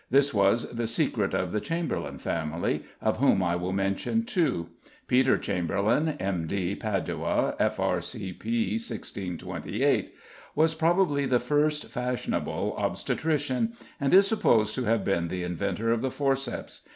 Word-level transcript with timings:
This 0.09 0.33
was 0.33 0.67
the 0.71 0.87
secret 0.87 1.35
of 1.35 1.51
the 1.51 1.61
Chamberlen 1.61 2.17
family, 2.17 2.85
of 3.01 3.17
whom 3.17 3.43
I 3.43 3.55
will 3.55 3.71
mention 3.71 4.23
two. 4.23 4.69
=Peter 5.05 5.37
Chamberlen= 5.37 6.15
(M.D. 6.19 6.73
Padua, 6.75 7.55
F.R.C.P. 7.59 8.79
1628) 8.79 10.15
was 10.55 10.73
probably 10.73 11.27
the 11.27 11.39
first 11.39 11.85
fashionable 11.85 12.73
obstetrician, 12.79 13.73
and 13.99 14.11
is 14.11 14.25
supposed 14.25 14.73
to 14.73 14.85
have 14.85 15.05
been 15.05 15.27
the 15.27 15.43
inventor 15.43 15.91
of 15.91 16.01
the 16.01 16.09
forceps. 16.09 16.81